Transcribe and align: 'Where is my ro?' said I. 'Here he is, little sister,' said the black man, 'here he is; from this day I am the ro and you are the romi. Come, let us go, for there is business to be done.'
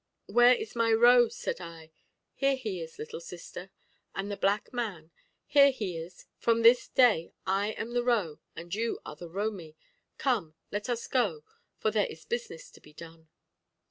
'Where 0.25 0.55
is 0.55 0.75
my 0.75 0.91
ro?' 0.91 1.29
said 1.29 1.61
I. 1.61 1.91
'Here 2.33 2.55
he 2.55 2.81
is, 2.81 2.97
little 2.97 3.19
sister,' 3.19 3.69
said 4.15 4.29
the 4.29 4.35
black 4.35 4.73
man, 4.73 5.11
'here 5.45 5.69
he 5.69 5.95
is; 5.95 6.25
from 6.39 6.63
this 6.63 6.87
day 6.87 7.33
I 7.45 7.73
am 7.73 7.93
the 7.93 8.01
ro 8.03 8.39
and 8.55 8.73
you 8.73 8.99
are 9.05 9.15
the 9.15 9.29
romi. 9.29 9.75
Come, 10.17 10.55
let 10.71 10.89
us 10.89 11.05
go, 11.05 11.43
for 11.77 11.91
there 11.91 12.07
is 12.07 12.25
business 12.25 12.71
to 12.71 12.81
be 12.81 12.93
done.' 12.93 13.27